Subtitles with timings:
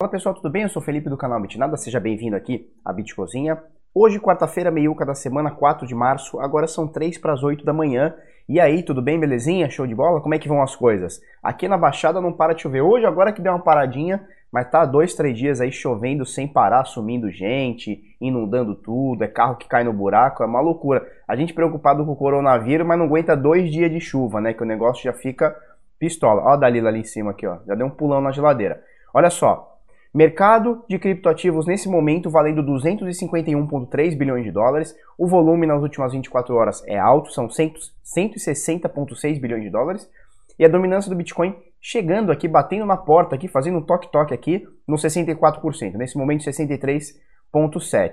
[0.00, 0.62] Fala pessoal, tudo bem?
[0.62, 3.60] Eu sou Felipe do canal Bitnada, seja bem-vindo aqui à Bitcozinha.
[3.92, 7.72] Hoje, quarta-feira, meiuca da semana, 4 de março, agora são 3 para as 8 da
[7.72, 8.14] manhã.
[8.48, 9.68] E aí, tudo bem, belezinha?
[9.68, 10.20] Show de bola?
[10.20, 11.20] Como é que vão as coisas?
[11.42, 12.80] Aqui na Baixada não para de chover.
[12.80, 16.84] Hoje, agora que deu uma paradinha, mas tá dois, três dias aí chovendo sem parar,
[16.84, 21.04] sumindo gente, inundando tudo, é carro que cai no buraco, é uma loucura.
[21.26, 24.54] A gente preocupado com o coronavírus, mas não aguenta dois dias de chuva, né?
[24.54, 25.56] Que o negócio já fica
[25.98, 26.42] pistola.
[26.44, 27.58] Ó a Dalila ali em cima aqui, ó.
[27.66, 28.80] Já deu um pulão na geladeira.
[29.12, 29.77] Olha só,
[30.14, 34.94] Mercado de criptoativos nesse momento valendo 251,3 bilhões de dólares.
[35.18, 40.08] O volume nas últimas 24 horas é alto, são 160,6 bilhões de dólares.
[40.58, 44.66] E a dominância do Bitcoin chegando aqui, batendo na porta aqui, fazendo um toque-toque aqui
[44.86, 45.94] no 64%.
[45.94, 48.12] Nesse momento 63,7%.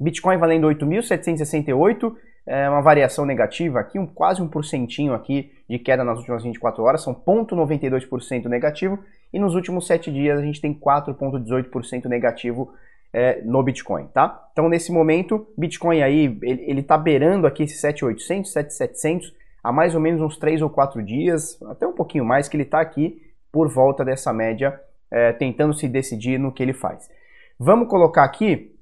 [0.00, 2.14] Bitcoin valendo 8.768,
[2.46, 6.82] é uma variação negativa aqui, um, quase um porcentinho aqui de queda nas últimas 24
[6.82, 8.98] horas, são 0,92% negativo,
[9.32, 12.72] e nos últimos 7 dias a gente tem 4,18% negativo
[13.12, 14.48] é, no Bitcoin, tá?
[14.52, 19.94] Então nesse momento, Bitcoin aí, ele, ele tá beirando aqui esse 7,800, 7,700 há mais
[19.94, 23.20] ou menos uns 3 ou 4 dias, até um pouquinho mais, que ele tá aqui
[23.52, 27.10] por volta dessa média, é, tentando se decidir no que ele faz.
[27.58, 28.74] Vamos colocar aqui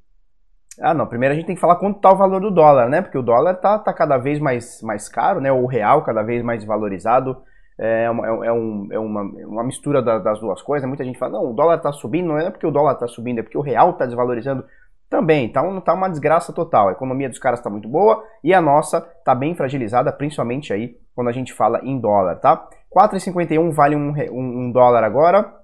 [0.81, 1.07] ah, não.
[1.07, 3.03] Primeiro a gente tem que falar quanto está o valor do dólar, né?
[3.03, 5.51] Porque o dólar tá, tá cada vez mais, mais caro, né?
[5.51, 7.37] O real cada vez mais valorizado.
[7.79, 10.89] É uma, é, é um, é uma, uma mistura das duas coisas.
[10.89, 13.39] Muita gente fala, não, o dólar está subindo, não é porque o dólar está subindo,
[13.39, 14.65] é porque o real está desvalorizando
[15.09, 15.47] também.
[15.47, 16.89] Então tá uma desgraça total.
[16.89, 20.97] A economia dos caras está muito boa e a nossa está bem fragilizada, principalmente aí
[21.15, 22.69] quando a gente fala em dólar, tá?
[22.95, 25.55] 4,51 vale um, um, um dólar agora.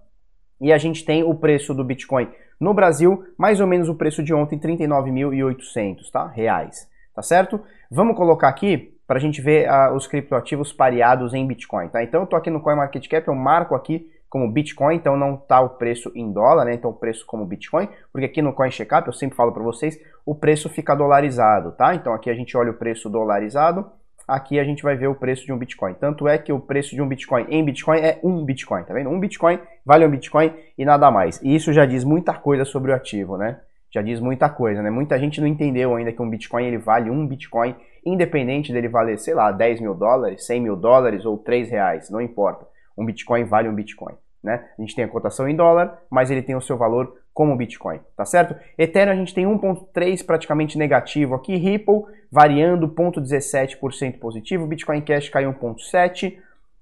[0.61, 2.29] E a gente tem o preço do Bitcoin
[2.61, 6.27] no Brasil, mais ou menos o preço de ontem, 39.800, tá?
[6.29, 7.61] Reais, tá certo?
[7.91, 12.03] Vamos colocar aqui para a gente ver uh, os criptoativos pareados em Bitcoin, tá?
[12.03, 15.71] Então eu tô aqui no CoinMarketCap, eu marco aqui como Bitcoin, então não tá o
[15.71, 16.75] preço em dólar, né?
[16.75, 20.35] Então o preço como Bitcoin, porque aqui no CoinCheckup eu sempre falo para vocês, o
[20.35, 21.95] preço fica dolarizado, tá?
[21.95, 23.87] Então aqui a gente olha o preço dolarizado,
[24.27, 25.95] aqui a gente vai ver o preço de um Bitcoin.
[25.95, 29.11] Tanto é que o preço de um Bitcoin em Bitcoin é um Bitcoin, tá vendo?
[29.11, 31.41] Um Bitcoin vale um Bitcoin e nada mais.
[31.43, 33.61] E isso já diz muita coisa sobre o ativo, né?
[33.89, 34.91] Já diz muita coisa, né?
[34.91, 39.19] Muita gente não entendeu ainda que um Bitcoin ele vale um Bitcoin, independente dele valer,
[39.19, 42.67] sei lá, 10 mil dólares, 100 mil dólares ou 3 reais, não importa.
[42.97, 44.15] Um Bitcoin vale um Bitcoin.
[44.43, 44.63] Né?
[44.79, 47.99] A gente tem a cotação em dólar, mas ele tem o seu valor como Bitcoin,
[48.17, 48.55] tá certo?
[48.79, 55.45] Ethereum a gente tem 1.3 praticamente negativo aqui, Ripple variando 0.17% positivo, Bitcoin Cash cai
[55.45, 56.37] 1.7%,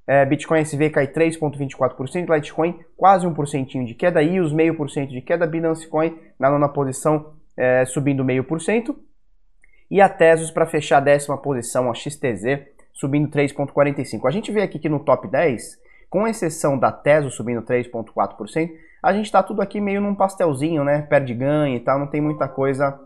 [0.06, 5.47] é, Bitcoin SV cai 3,24%, Litecoin quase 1% de queda, e os 0,5% de queda,
[5.47, 8.94] Binance Coin na nona posição é, subindo 0,5%,
[9.92, 12.62] e a Tesos para fechar a décima posição, a XTZ,
[12.94, 14.26] subindo 3,45%.
[14.26, 18.70] A gente vê aqui que no top 10 com exceção da Teso subindo 3,4%,
[19.03, 21.03] a gente está tudo aqui meio num pastelzinho, né?
[21.03, 22.98] Perde ganho e tal, não tem muita coisa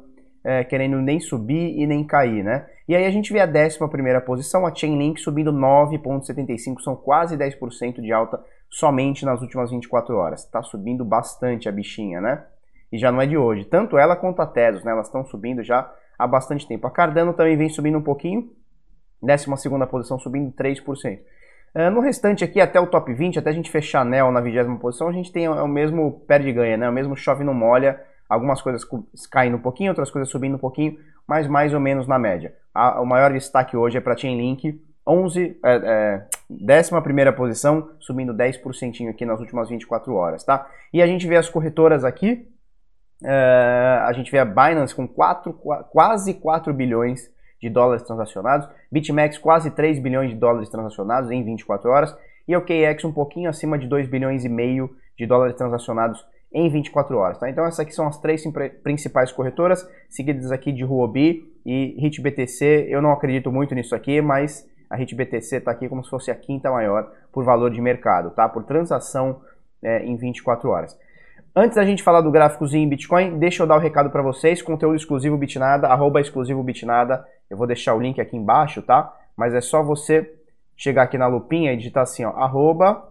[0.45, 2.67] é, querendo nem subir e nem cair, né?
[2.87, 7.37] E aí a gente vê a 11 primeira posição, a Chainlink subindo 9,75%, são quase
[7.37, 10.45] 10% de alta somente nas últimas 24 horas.
[10.45, 12.45] Está subindo bastante a bichinha, né?
[12.93, 13.65] E já não é de hoje.
[13.65, 14.93] Tanto ela quanto a Tesos, né?
[14.93, 16.87] Elas estão subindo já há bastante tempo.
[16.87, 18.51] A Cardano também vem subindo um pouquinho,
[19.23, 21.19] 12 segunda posição subindo 3%.
[21.75, 24.79] Uh, no restante aqui, até o top 20, até a gente fechar anel na vigésima
[24.79, 26.89] posição, a gente tem o mesmo perde-ganha, né?
[26.89, 28.01] O mesmo chove não molha.
[28.29, 28.83] Algumas coisas
[29.31, 32.55] caindo um pouquinho, outras coisas subindo um pouquinho, mas mais ou menos na média.
[32.75, 38.35] A, o maior destaque hoje é para Chainlink, 11, é, é, décima primeira posição, subindo
[38.35, 40.67] 10% aqui nas últimas 24 horas, tá?
[40.93, 42.49] E a gente vê as corretoras aqui,
[43.25, 45.53] é, a gente vê a Binance com 4,
[45.91, 51.91] quase 4 bilhões de dólares transacionados, BitMEX quase 3 bilhões de dólares transacionados em 24
[51.91, 52.17] horas
[52.47, 56.69] e o KX um pouquinho acima de 2 bilhões e meio de dólares transacionados em
[56.71, 57.39] 24 horas.
[57.39, 57.51] Tá?
[57.51, 58.43] Então essas aqui são as três
[58.83, 62.87] principais corretoras, seguidas aqui de Huobi e HitBTC.
[62.89, 66.35] Eu não acredito muito nisso aqui, mas a HitBTC está aqui como se fosse a
[66.35, 68.49] quinta maior por valor de mercado, tá?
[68.49, 69.41] por transação
[69.83, 70.97] é, em 24 horas.
[71.59, 74.21] Antes da gente falar do gráficozinho em Bitcoin, deixa eu dar o um recado para
[74.21, 79.11] vocês, conteúdo exclusivo Bitnada, arroba exclusivo Bitnada, eu vou deixar o link aqui embaixo, tá?
[79.35, 80.31] Mas é só você
[80.77, 83.11] chegar aqui na lupinha e digitar assim, ó, arroba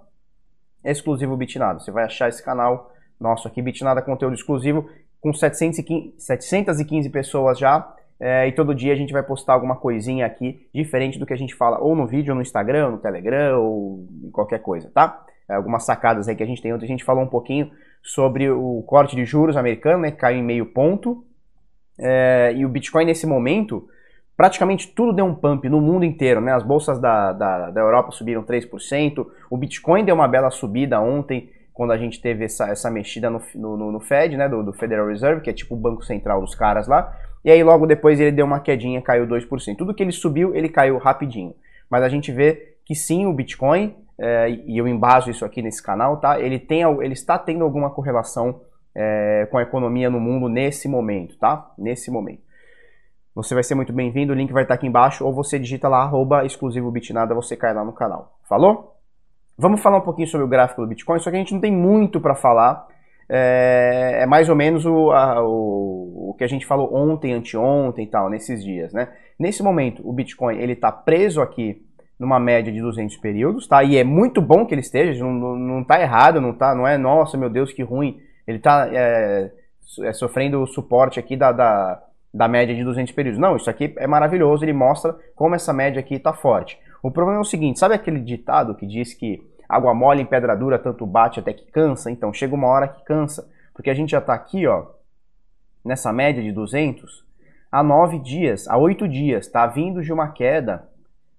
[0.84, 1.80] exclusivo Bitnada.
[1.80, 4.88] Você vai achar esse canal nosso aqui, Bitnada Conteúdo Exclusivo,
[5.20, 10.24] com 715, 715 pessoas já, é, e todo dia a gente vai postar alguma coisinha
[10.24, 12.98] aqui, diferente do que a gente fala ou no vídeo, ou no Instagram, ou no
[13.00, 15.26] Telegram, ou em qualquer coisa, tá?
[15.50, 16.72] É, algumas sacadas aí que a gente tem.
[16.72, 17.72] Ontem a gente falou um pouquinho
[18.06, 21.26] sobre o corte de juros americano, né, que caiu em meio ponto.
[22.00, 23.90] É, e o Bitcoin nesse momento,
[24.38, 26.54] praticamente tudo deu um pump no mundo inteiro, né?
[26.54, 31.50] As bolsas da, da, da Europa subiram 3%, o Bitcoin deu uma bela subida ontem,
[31.74, 35.08] quando a gente teve essa, essa mexida no, no, no Fed, né, do, do, Federal
[35.08, 37.12] Reserve, que é tipo o banco central dos caras lá,
[37.44, 39.76] e aí logo depois ele deu uma quedinha, caiu 2%.
[39.76, 41.56] Tudo que ele subiu, ele caiu rapidinho.
[41.90, 45.84] Mas a gente vê que sim, o Bitcoin, é, e eu embaso isso aqui nesse
[45.84, 46.40] canal, tá?
[46.40, 48.62] Ele, tem, ele está tendo alguma correlação
[48.96, 51.72] é, com a economia no mundo nesse momento, tá?
[51.78, 52.44] Nesse momento.
[53.36, 56.04] Você vai ser muito bem-vindo, o link vai estar aqui embaixo, ou você digita lá,
[56.04, 58.40] arroba exclusivo Bitnada, você cai lá no canal.
[58.48, 58.96] Falou?
[59.58, 61.72] Vamos falar um pouquinho sobre o gráfico do Bitcoin, só que a gente não tem
[61.72, 62.88] muito para falar.
[63.28, 68.06] É, é, mais ou menos o, a, o, o, que a gente falou ontem, anteontem
[68.06, 69.12] e tal, nesses dias, né?
[69.38, 71.85] Nesse momento, o Bitcoin ele está preso aqui
[72.20, 73.84] numa média de 200 períodos, tá?
[73.84, 76.88] E é muito bom que ele esteja, não, não, não tá errado, não tá, não
[76.88, 78.22] é, nossa, meu Deus, que ruim.
[78.48, 79.52] Ele está é,
[80.02, 82.02] é, sofrendo o suporte aqui da, da,
[82.34, 83.40] da média de 200 períodos.
[83.40, 86.80] Não, isso aqui é maravilhoso, ele mostra como essa média aqui está forte.
[87.04, 90.56] O problema é o seguinte, sabe aquele ditado que diz que água mole em pedra
[90.56, 92.10] dura tanto bate até que cansa?
[92.10, 94.86] Então, chega uma hora que cansa, porque a gente já está aqui, ó,
[95.84, 97.26] nessa média de 200,
[97.72, 100.88] há 9 dias, há 8 dias, está vindo de uma queda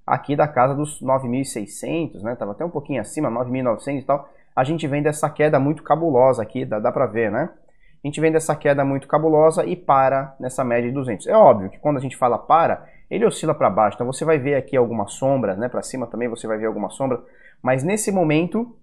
[0.06, 2.36] aqui da casa dos 9.600, né?
[2.36, 4.28] Tava até um pouquinho acima, 9.900 e tal.
[4.54, 7.50] A gente vem dessa queda muito cabulosa aqui, dá, dá para ver, né?
[8.02, 11.26] A gente vem dessa queda muito cabulosa e para nessa média de 200.
[11.26, 13.96] É óbvio que quando a gente fala para, ele oscila para baixo.
[13.96, 15.68] Então você vai ver aqui alguma sombra, né?
[15.68, 17.20] Para cima também você vai ver alguma sombra.
[17.60, 18.76] Mas nesse momento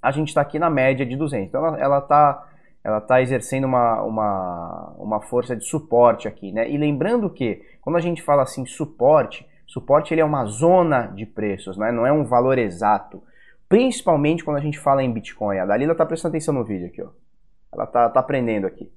[0.00, 1.48] a gente está aqui na média de 200.
[1.48, 2.46] Então ela está
[2.84, 6.70] ela tá exercendo uma, uma, uma força de suporte aqui, né?
[6.70, 11.26] E lembrando que quando a gente fala assim suporte, suporte ele é uma zona de
[11.26, 11.90] preços, né?
[11.90, 13.20] Não é um valor exato.
[13.68, 15.58] Principalmente quando a gente fala em Bitcoin.
[15.58, 17.08] A Dalila está prestando atenção no vídeo aqui, ó.
[17.72, 18.88] Ela está tá aprendendo aqui.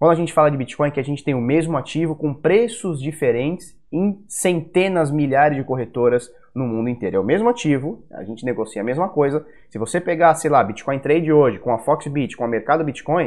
[0.00, 3.00] Quando a gente fala de Bitcoin, que a gente tem o mesmo ativo com preços
[3.00, 7.16] diferentes em centenas, milhares de corretoras no mundo inteiro.
[7.16, 9.46] É o mesmo ativo, a gente negocia a mesma coisa.
[9.68, 13.26] Se você pegar, sei lá, Bitcoin Trade hoje, com a Foxbit, com a Mercado Bitcoin,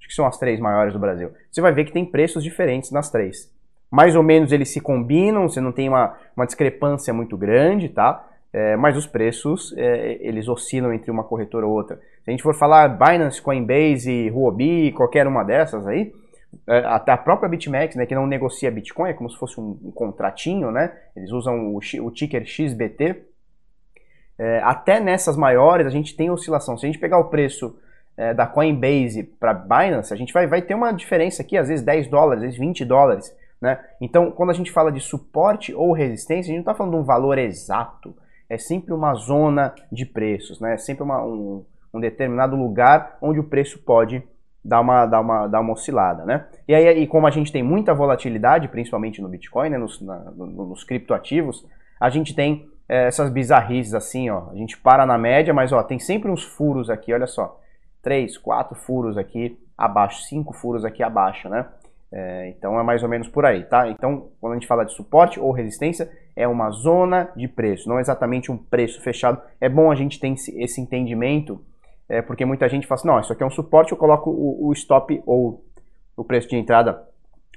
[0.00, 2.90] acho que são as três maiores do Brasil, você vai ver que tem preços diferentes
[2.90, 3.56] nas três.
[3.90, 8.26] Mais ou menos eles se combinam, você não tem uma, uma discrepância muito grande, tá?
[8.52, 11.96] É, mas os preços, é, eles oscilam entre uma corretora ou outra.
[11.96, 16.12] Se a gente for falar Binance, Coinbase, Huobi, qualquer uma dessas aí,
[16.66, 19.78] é, até a própria BitMEX, né, que não negocia Bitcoin, é como se fosse um,
[19.84, 20.92] um contratinho, né?
[21.14, 23.22] Eles usam o, o ticker XBT.
[24.38, 26.76] É, até nessas maiores a gente tem oscilação.
[26.78, 27.76] Se a gente pegar o preço
[28.16, 31.84] é, da Coinbase para Binance, a gente vai, vai ter uma diferença aqui, às vezes
[31.84, 33.34] 10 dólares, às vezes 20 dólares.
[33.60, 33.78] Né?
[34.00, 37.00] Então, quando a gente fala de suporte ou resistência, a gente não está falando de
[37.00, 38.14] um valor exato.
[38.48, 40.74] É sempre uma zona de preços, né?
[40.74, 44.22] é sempre uma, um, um determinado lugar onde o preço pode
[44.64, 46.46] dar uma, dar uma, dar uma oscilada, né?
[46.66, 50.18] E aí, e como a gente tem muita volatilidade, principalmente no Bitcoin, né, nos, na,
[50.30, 51.66] nos criptoativos,
[51.98, 54.50] a gente tem é, essas bizarrices assim, ó.
[54.50, 57.58] A gente para na média, mas ó, tem sempre uns furos aqui, olha só.
[58.02, 61.66] Três, quatro furos aqui abaixo, cinco furos aqui abaixo, né?
[62.10, 63.88] É, então é mais ou menos por aí, tá?
[63.88, 68.00] Então, quando a gente fala de suporte ou resistência, é uma zona de preço, não
[68.00, 69.40] exatamente um preço fechado.
[69.60, 71.60] É bom a gente ter esse entendimento
[72.08, 74.68] é, porque muita gente fala assim, não, isso aqui é um suporte, eu coloco o,
[74.68, 75.62] o stop ou
[76.16, 77.06] o preço de entrada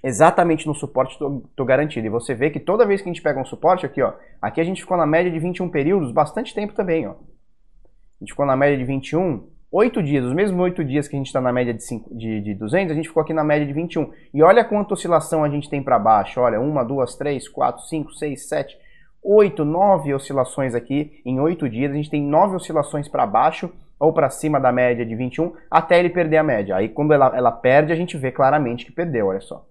[0.03, 2.05] exatamente no suporte, estou garantido.
[2.05, 4.59] E você vê que toda vez que a gente pega um suporte aqui, ó, aqui
[4.59, 7.11] a gente ficou na média de 21 períodos, bastante tempo também, ó.
[7.11, 11.19] A gente ficou na média de 21, 8 dias, os mesmos 8 dias que a
[11.19, 13.65] gente está na média de, 5, de, de 200, a gente ficou aqui na média
[13.65, 14.11] de 21.
[14.33, 18.13] E olha quanta oscilação a gente tem para baixo, olha, 1, 2, 3, 4, 5,
[18.13, 18.77] 6, 7,
[19.23, 24.11] 8, 9 oscilações aqui em 8 dias, a gente tem 9 oscilações para baixo ou
[24.11, 26.75] para cima da média de 21, até ele perder a média.
[26.75, 29.65] Aí quando ela, ela perde, a gente vê claramente que perdeu, olha só.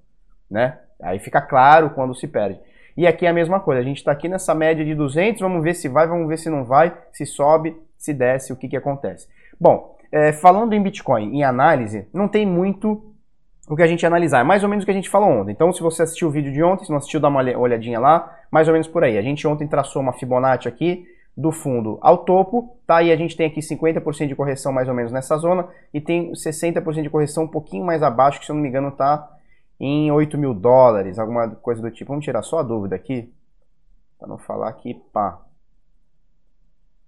[0.50, 0.78] Né?
[1.02, 2.58] Aí fica claro quando se perde.
[2.96, 5.62] E aqui é a mesma coisa, a gente está aqui nessa média de 200, vamos
[5.62, 8.76] ver se vai, vamos ver se não vai, se sobe, se desce, o que, que
[8.76, 9.28] acontece.
[9.60, 13.14] Bom, é, falando em Bitcoin, em análise, não tem muito
[13.68, 15.52] o que a gente analisar, é mais ou menos o que a gente falou ontem.
[15.52, 18.36] Então, se você assistiu o vídeo de ontem, se não assistiu, dá uma olhadinha lá,
[18.50, 19.16] mais ou menos por aí.
[19.16, 23.02] A gente ontem traçou uma Fibonacci aqui, do fundo ao topo, tá?
[23.02, 26.32] E a gente tem aqui 50% de correção mais ou menos nessa zona e tem
[26.32, 29.30] 60% de correção um pouquinho mais abaixo, que se eu não me engano tá
[29.78, 32.08] em 8 mil dólares, alguma coisa do tipo.
[32.08, 33.32] Vamos tirar só a dúvida aqui,
[34.18, 35.40] para não falar aqui, pá.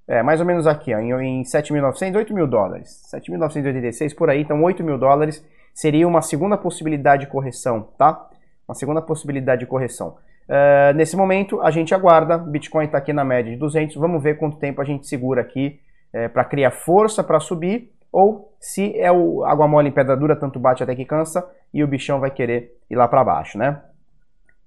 [0.06, 3.02] É, mais ou menos aqui, ó, em, 7.900, 8 mil dólares.
[3.12, 8.28] 7.986 por aí, então 8 mil dólares seria uma segunda possibilidade de correção, tá?
[8.68, 10.16] Uma segunda possibilidade de correção.
[10.48, 12.36] Uh, nesse momento, a gente aguarda.
[12.36, 13.96] Bitcoin está aqui na média de 200.
[13.96, 15.80] Vamos ver quanto tempo a gente segura aqui
[16.12, 17.90] é, para criar força para subir.
[18.10, 21.82] Ou se é o água mole em pedra dura, tanto bate até que cansa e
[21.82, 23.80] o bichão vai querer ir lá para baixo, né?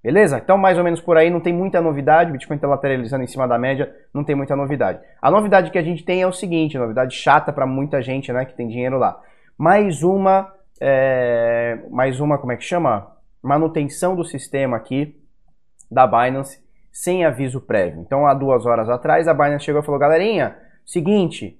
[0.06, 0.38] Beleza?
[0.38, 2.30] Então, mais ou menos por aí, não tem muita novidade.
[2.30, 5.00] O Bitcoin está lateralizando em cima da média, não tem muita novidade.
[5.20, 8.46] A novidade que a gente tem é o seguinte: novidade chata para muita gente né,
[8.46, 9.20] que tem dinheiro lá.
[9.58, 13.16] Mais uma, é, mais uma, como é que chama?
[13.42, 15.20] Manutenção do sistema aqui
[15.90, 18.00] da Binance sem aviso prévio.
[18.02, 21.60] Então, há duas horas atrás, a Binance chegou e falou: galerinha, seguinte,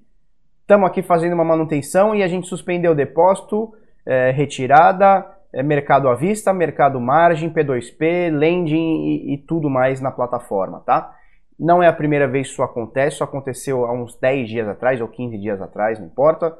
[0.60, 3.74] estamos aqui fazendo uma manutenção e a gente suspendeu o depósito,
[4.06, 10.10] é, retirada é, mercado à vista, mercado margem, P2P, lending e, e, tudo mais na
[10.10, 11.14] plataforma, tá?
[11.58, 15.00] Não é a primeira vez que isso acontece, isso aconteceu há uns 10 dias atrás
[15.00, 16.54] ou 15 dias atrás, não importa.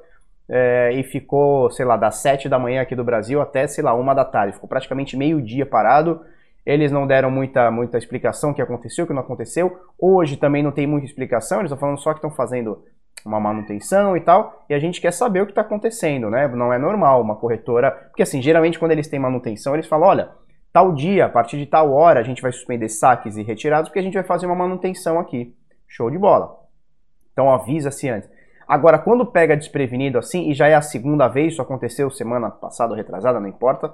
[0.49, 3.93] É, e ficou, sei lá, das 7 da manhã aqui do Brasil até, sei lá,
[3.93, 4.55] uma da tarde.
[4.55, 6.23] Ficou praticamente meio dia parado.
[6.65, 9.79] Eles não deram muita, muita explicação o que aconteceu, o que não aconteceu.
[9.99, 12.83] Hoje também não tem muita explicação, eles estão falando só que estão fazendo
[13.27, 16.47] uma manutenção e tal, e a gente quer saber o que está acontecendo, né?
[16.49, 20.29] Não é normal uma corretora, porque assim, geralmente quando eles têm manutenção, eles falam, olha,
[20.73, 23.99] tal dia, a partir de tal hora, a gente vai suspender saques e retirados, porque
[23.99, 25.55] a gente vai fazer uma manutenção aqui.
[25.89, 26.57] Show de bola.
[27.33, 28.31] Então avisa-se antes.
[28.67, 32.93] Agora, quando pega desprevenido assim, e já é a segunda vez, isso aconteceu semana passada
[32.93, 33.93] ou retrasada, não importa,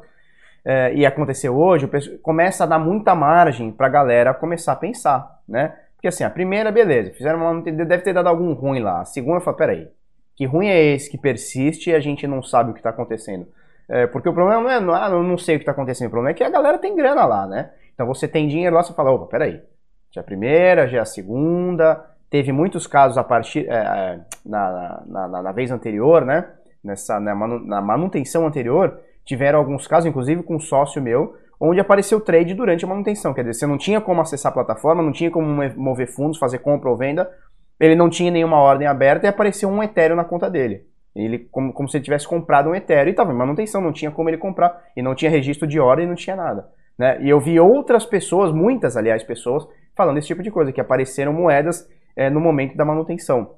[0.64, 1.88] é, e aconteceu hoje,
[2.22, 5.74] começa a dar muita margem para a galera começar a pensar, né?
[6.02, 9.02] Porque assim, a primeira, beleza, fizeram uma, deve ter dado algum ruim lá.
[9.02, 9.88] A segunda, fala, peraí,
[10.35, 13.47] que ruim é esse que persiste e a gente não sabe o que está acontecendo?
[13.88, 16.11] É, porque o problema não é, não, ah, não sei o que está acontecendo, o
[16.11, 17.71] problema é que a galera tem grana lá, né?
[17.94, 19.62] Então você tem dinheiro lá, você fala, opa, peraí,
[20.11, 24.21] já é a primeira, já é a segunda, teve muitos casos a partir, é, é
[24.44, 26.50] na, na, na, na, vez anterior, né?
[26.82, 32.54] Nessa, na, manutenção anterior, tiveram alguns casos, inclusive com um sócio meu, onde apareceu trade
[32.54, 33.33] durante a manutenção.
[33.33, 36.59] Quer dizer, você não tinha como acessar a plataforma, não tinha como mover fundos, fazer
[36.59, 37.31] compra ou venda,
[37.78, 40.85] ele não tinha nenhuma ordem aberta e apareceu um Ethereum na conta dele.
[41.14, 44.11] Ele, como, como se ele tivesse comprado um Ethereum e estava em manutenção, não tinha
[44.11, 46.69] como ele comprar, e não tinha registro de ordem, não tinha nada.
[46.99, 47.23] Né?
[47.23, 49.64] E eu vi outras pessoas, muitas, aliás, pessoas,
[49.95, 53.54] falando esse tipo de coisa, que apareceram moedas é, no momento da manutenção.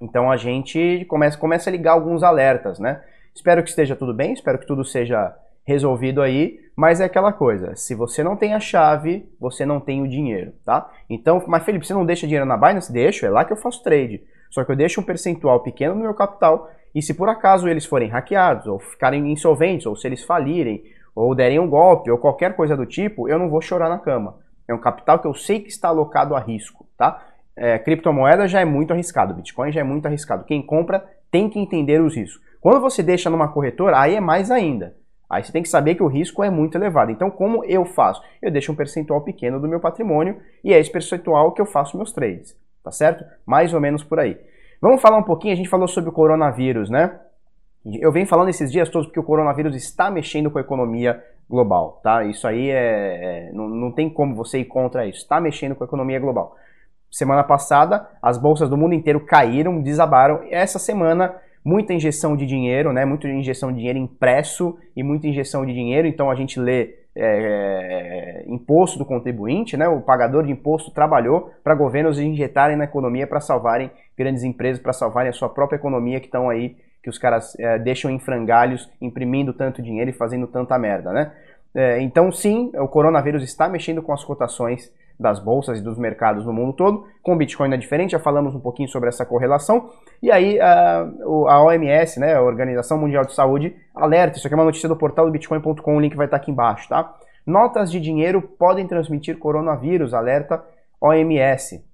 [0.00, 3.02] Então a gente começa, começa a ligar alguns alertas, né?
[3.34, 5.34] Espero que esteja tudo bem, espero que tudo seja
[5.66, 10.02] resolvido aí, mas é aquela coisa, se você não tem a chave, você não tem
[10.02, 10.90] o dinheiro, tá?
[11.08, 12.92] Então, mas Felipe, você não deixa dinheiro na Binance?
[12.92, 14.22] Deixo, é lá que eu faço trade.
[14.50, 17.84] Só que eu deixo um percentual pequeno no meu capital e se por acaso eles
[17.84, 22.54] forem hackeados, ou ficarem insolventes, ou se eles falirem, ou derem um golpe, ou qualquer
[22.54, 24.36] coisa do tipo, eu não vou chorar na cama.
[24.68, 27.22] É um capital que eu sei que está alocado a risco, tá?
[27.56, 30.44] É, criptomoeda já é muito arriscado, Bitcoin já é muito arriscado.
[30.44, 32.42] Quem compra tem que entender os riscos.
[32.60, 34.96] Quando você deixa numa corretora, aí é mais ainda.
[35.34, 37.10] Aí você tem que saber que o risco é muito elevado.
[37.10, 38.22] Então, como eu faço?
[38.40, 41.96] Eu deixo um percentual pequeno do meu patrimônio e é esse percentual que eu faço
[41.96, 43.24] meus trades, tá certo?
[43.44, 44.38] Mais ou menos por aí.
[44.80, 47.18] Vamos falar um pouquinho, a gente falou sobre o coronavírus, né?
[47.84, 52.00] Eu venho falando esses dias todos porque o coronavírus está mexendo com a economia global,
[52.00, 52.22] tá?
[52.22, 55.18] Isso aí é, é não, não tem como você ir contra isso.
[55.18, 56.54] Está mexendo com a economia global.
[57.10, 60.44] Semana passada, as bolsas do mundo inteiro caíram, desabaram.
[60.48, 63.04] Essa semana muita injeção de dinheiro, né?
[63.04, 66.06] Muita injeção de dinheiro impresso e muita injeção de dinheiro.
[66.06, 69.88] Então a gente lê é, imposto do contribuinte, né?
[69.88, 74.92] O pagador de imposto trabalhou para governos injetarem na economia para salvarem grandes empresas, para
[74.92, 78.90] salvarem a sua própria economia que estão aí, que os caras é, deixam em frangalhos,
[79.00, 81.32] imprimindo tanto dinheiro e fazendo tanta merda, né?
[81.74, 86.44] É, então sim, o coronavírus está mexendo com as cotações das bolsas e dos mercados
[86.44, 87.06] no mundo todo.
[87.22, 89.90] Com o Bitcoin é diferente, já falamos um pouquinho sobre essa correlação.
[90.24, 94.56] E aí a, a OMS, né, a Organização Mundial de Saúde, alerta, isso aqui é
[94.56, 97.14] uma notícia do portal do bitcoin.com, o link vai estar aqui embaixo, tá?
[97.46, 100.64] Notas de dinheiro podem transmitir coronavírus, alerta
[100.98, 101.84] OMS.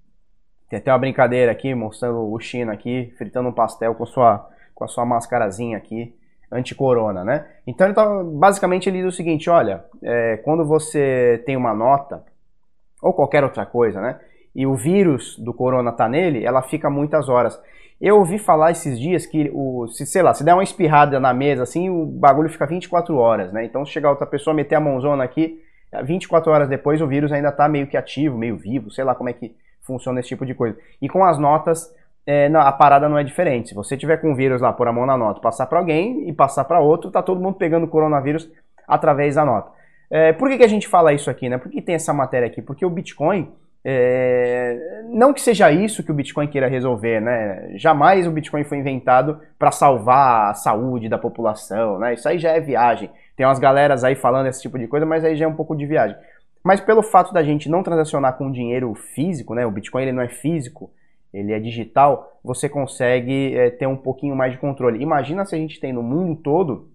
[0.68, 4.84] Tem até uma brincadeira aqui, mostrando o China aqui, fritando um pastel com, sua, com
[4.84, 6.14] a sua mascarazinha aqui,
[6.52, 7.48] anti-corona, né?
[7.66, 12.22] Então, ele tá, basicamente ele diz o seguinte, olha, é, quando você tem uma nota,
[13.02, 14.20] ou qualquer outra coisa, né?
[14.54, 17.60] E o vírus do corona tá nele, ela fica muitas horas.
[18.00, 21.34] Eu ouvi falar esses dias que, o, se, sei lá, se der uma espirrada na
[21.34, 23.64] mesa assim, o bagulho fica 24 horas, né?
[23.64, 25.60] Então se chegar outra pessoa, meter a mãozona aqui,
[26.04, 29.28] 24 horas depois o vírus ainda tá meio que ativo, meio vivo, sei lá como
[29.28, 30.78] é que funciona esse tipo de coisa.
[31.02, 31.92] E com as notas,
[32.26, 33.70] é, não, a parada não é diferente.
[33.70, 36.28] Se você tiver com o vírus lá, pôr a mão na nota, passar para alguém
[36.28, 38.50] e passar para outro, tá todo mundo pegando o coronavírus
[38.86, 39.70] através da nota.
[40.10, 41.58] É, por que, que a gente fala isso aqui, né?
[41.58, 42.60] Por que tem essa matéria aqui?
[42.62, 47.72] Porque o Bitcoin, é, não que seja isso que o Bitcoin queira resolver, né?
[47.76, 52.14] Jamais o Bitcoin foi inventado para salvar a saúde da população, né?
[52.14, 53.10] Isso aí já é viagem.
[53.36, 55.74] Tem umas galeras aí falando esse tipo de coisa, mas aí já é um pouco
[55.74, 56.16] de viagem.
[56.62, 59.64] Mas pelo fato da gente não transacionar com dinheiro físico, né?
[59.64, 60.90] O Bitcoin ele não é físico,
[61.32, 65.02] ele é digital, você consegue é, ter um pouquinho mais de controle.
[65.02, 66.90] Imagina se a gente tem no mundo todo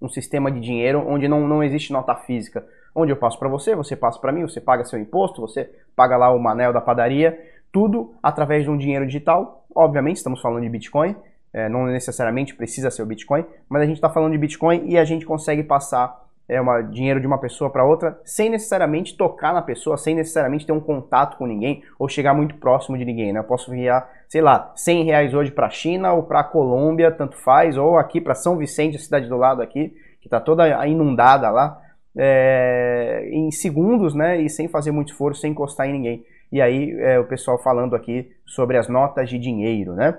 [0.00, 3.74] um sistema de dinheiro onde não, não existe nota física, onde eu passo para você,
[3.74, 7.38] você passa para mim, você paga seu imposto, você paga lá o manel da padaria,
[7.70, 9.64] tudo através de um dinheiro digital.
[9.74, 11.16] Obviamente, estamos falando de Bitcoin,
[11.52, 14.98] é, não necessariamente precisa ser o Bitcoin, mas a gente está falando de Bitcoin e
[14.98, 19.54] a gente consegue passar é, uma, dinheiro de uma pessoa para outra sem necessariamente tocar
[19.54, 23.32] na pessoa, sem necessariamente ter um contato com ninguém ou chegar muito próximo de ninguém.
[23.32, 23.40] Né?
[23.40, 27.10] Eu posso enviar, sei lá, 100 reais hoje para a China ou para a Colômbia,
[27.10, 30.86] tanto faz, ou aqui para São Vicente, a cidade do lado aqui, que está toda
[30.86, 31.80] inundada lá,
[32.16, 34.40] é, em segundos, né?
[34.40, 36.24] E sem fazer muito esforço, sem encostar em ninguém.
[36.50, 40.18] E aí é, o pessoal falando aqui sobre as notas de dinheiro, né?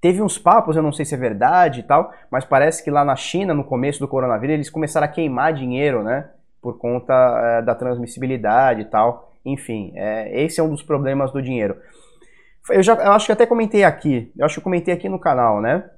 [0.00, 3.04] Teve uns papos, eu não sei se é verdade e tal, mas parece que lá
[3.04, 6.28] na China, no começo do coronavírus, eles começaram a queimar dinheiro, né?
[6.62, 9.32] Por conta é, da transmissibilidade e tal.
[9.44, 11.76] Enfim, é, esse é um dos problemas do dinheiro.
[12.70, 15.18] Eu, já, eu acho que até comentei aqui, eu acho que eu comentei aqui no
[15.18, 15.88] canal, né?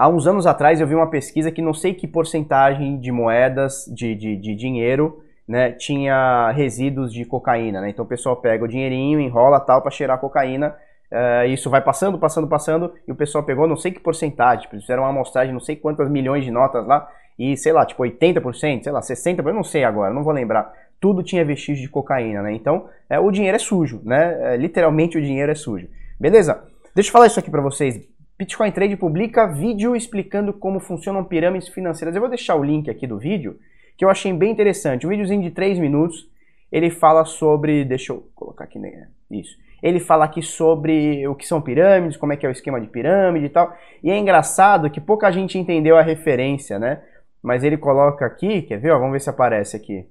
[0.00, 3.84] Há uns anos atrás eu vi uma pesquisa que não sei que porcentagem de moedas,
[3.94, 7.90] de, de, de dinheiro, né, tinha resíduos de cocaína, né?
[7.90, 10.74] Então o pessoal pega o dinheirinho, enrola tal para cheirar cocaína
[11.10, 14.80] Uh, isso vai passando, passando, passando, e o pessoal pegou não sei que porcentagem, tipo,
[14.80, 18.84] fizeram uma amostragem, não sei quantas milhões de notas lá, e sei lá, tipo 80%,
[18.84, 20.72] sei lá, 60%, eu não sei agora, não vou lembrar.
[21.00, 22.52] Tudo tinha vestígio de cocaína, né?
[22.52, 24.54] Então, é, o dinheiro é sujo, né?
[24.54, 25.88] É, literalmente o dinheiro é sujo.
[26.18, 26.62] Beleza?
[26.94, 27.98] Deixa eu falar isso aqui para vocês.
[28.40, 32.14] Bitcoin Trade publica vídeo explicando como funcionam pirâmides financeiras.
[32.14, 33.58] Eu vou deixar o link aqui do vídeo,
[33.98, 35.06] que eu achei bem interessante.
[35.06, 36.26] Um videozinho de 3 minutos,
[36.72, 37.84] ele fala sobre...
[37.84, 39.08] Deixa eu colocar aqui, né?
[39.30, 42.80] Isso ele fala aqui sobre o que são pirâmides, como é que é o esquema
[42.80, 43.74] de pirâmide e tal.
[44.02, 47.02] E é engraçado que pouca gente entendeu a referência, né?
[47.42, 48.90] Mas ele coloca aqui, quer ver?
[48.90, 50.06] Ó, vamos ver se aparece aqui.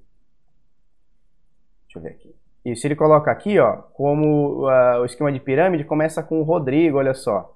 [1.85, 2.35] Deixa eu ver aqui.
[2.65, 6.97] Isso, ele coloca aqui, ó, como uh, o esquema de pirâmide começa com o Rodrigo,
[6.97, 7.55] olha só.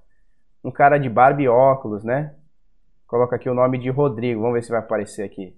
[0.64, 2.34] Um cara de barba e óculos, né?
[3.08, 5.56] Coloca aqui o nome de Rodrigo, vamos ver se vai aparecer aqui.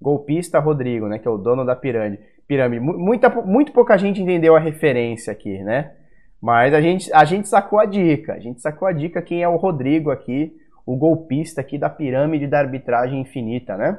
[0.00, 2.80] Golpista Rodrigo, né, que é o dono da pirâmide pirâmide.
[2.80, 5.92] Muita, muito pouca gente entendeu a referência aqui, né?
[6.40, 8.34] Mas a gente, a gente sacou a dica.
[8.34, 12.46] A gente sacou a dica quem é o Rodrigo aqui, o golpista aqui da pirâmide
[12.46, 13.98] da arbitragem infinita, né?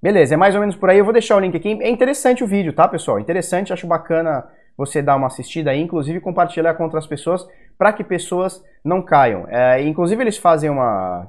[0.00, 0.98] Beleza, é mais ou menos por aí.
[0.98, 1.78] Eu vou deixar o link aqui.
[1.82, 3.18] É interessante o vídeo, tá, pessoal?
[3.20, 8.04] Interessante, acho bacana você dar uma assistida aí, inclusive compartilhar com outras pessoas, para que
[8.04, 9.46] pessoas não caiam.
[9.48, 11.26] É, inclusive eles fazem uma,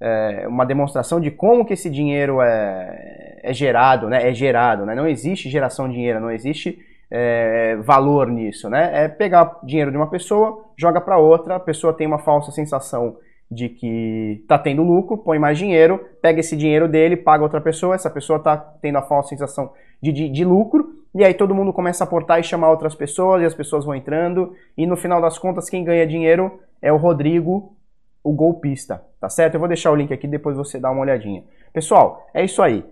[0.00, 4.28] é, uma demonstração de como que esse dinheiro é, é gerado, né?
[4.28, 4.94] É gerado, né?
[4.94, 6.78] Não existe geração de dinheiro, não existe
[7.10, 9.04] é, valor nisso, né?
[9.04, 13.16] É pegar dinheiro de uma pessoa, joga para outra, a pessoa tem uma falsa sensação
[13.50, 17.94] de que está tendo lucro, põe mais dinheiro, pega esse dinheiro dele, paga outra pessoa,
[17.94, 19.70] essa pessoa está tendo a falsa sensação
[20.02, 23.42] de, de, de, lucro, e aí todo mundo começa a aportar e chamar outras pessoas,
[23.42, 26.96] e as pessoas vão entrando, e no final das contas quem ganha dinheiro é o
[26.96, 27.74] Rodrigo
[28.24, 29.54] o golpista, tá certo?
[29.54, 31.44] Eu vou deixar o link aqui, depois você dá uma olhadinha.
[31.74, 32.82] Pessoal, é isso aí.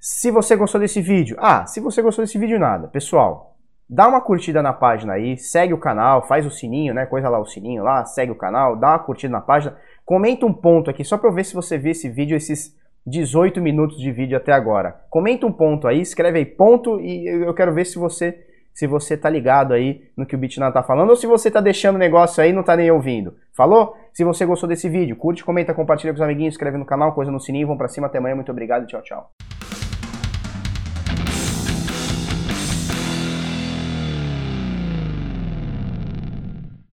[0.00, 2.88] Se você gostou desse vídeo, ah, se você gostou desse vídeo, nada.
[2.88, 3.56] Pessoal,
[3.88, 7.04] dá uma curtida na página aí, segue o canal, faz o sininho, né?
[7.04, 9.76] Coisa lá o sininho lá, segue o canal, dá uma curtida na página.
[10.02, 12.74] Comenta um ponto aqui, só para eu ver se você viu esse vídeo, esses
[13.06, 14.96] 18 minutos de vídeo até agora.
[15.10, 18.44] Comenta um ponto aí, escreve aí ponto e eu quero ver se você
[18.78, 21.60] se você tá ligado aí no que o Bitnan tá falando ou se você tá
[21.60, 23.34] deixando o negócio aí e não tá nem ouvindo.
[23.52, 23.96] Falou?
[24.12, 27.32] Se você gostou desse vídeo, curte, comenta, compartilha com os amiguinhos, inscreve no canal, coisa
[27.32, 29.30] no sininho, vão pra cima, até amanhã, muito obrigado tchau, tchau.